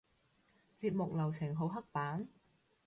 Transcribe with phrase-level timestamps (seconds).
[0.79, 2.27] 節目流程好刻板？